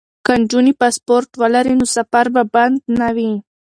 [0.25, 3.33] که نجونې پاسپورټ ولري نو سفر به بند نه وي.